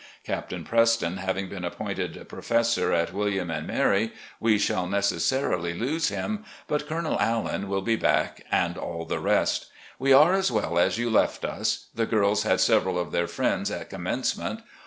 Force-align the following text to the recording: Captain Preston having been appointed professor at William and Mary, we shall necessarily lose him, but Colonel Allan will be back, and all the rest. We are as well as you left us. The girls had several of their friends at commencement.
Captain 0.23 0.63
Preston 0.63 1.17
having 1.17 1.47
been 1.47 1.63
appointed 1.63 2.27
professor 2.27 2.91
at 2.91 3.13
William 3.13 3.51
and 3.51 3.67
Mary, 3.67 4.13
we 4.39 4.57
shall 4.57 4.87
necessarily 4.87 5.75
lose 5.75 6.07
him, 6.09 6.43
but 6.67 6.87
Colonel 6.87 7.19
Allan 7.19 7.69
will 7.69 7.83
be 7.83 7.95
back, 7.95 8.43
and 8.51 8.79
all 8.79 9.05
the 9.05 9.19
rest. 9.19 9.67
We 9.99 10.11
are 10.11 10.33
as 10.33 10.49
well 10.51 10.79
as 10.79 10.97
you 10.97 11.11
left 11.11 11.45
us. 11.45 11.85
The 11.93 12.07
girls 12.07 12.41
had 12.41 12.59
several 12.61 12.97
of 12.97 13.11
their 13.11 13.27
friends 13.27 13.69
at 13.69 13.91
commencement. 13.91 14.61